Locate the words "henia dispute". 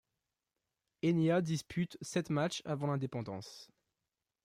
1.03-1.95